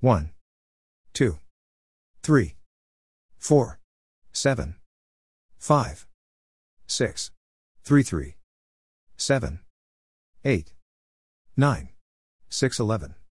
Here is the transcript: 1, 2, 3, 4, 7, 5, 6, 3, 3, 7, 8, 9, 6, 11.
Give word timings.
1, 0.00 0.30
2, 1.12 1.38
3, 2.22 2.54
4, 3.40 3.80
7, 4.32 4.76
5, 5.58 6.06
6, 6.86 7.30
3, 7.82 8.02
3, 8.04 8.36
7, 9.16 9.60
8, 10.44 10.72
9, 11.56 11.88
6, 12.48 12.78
11. 12.78 13.18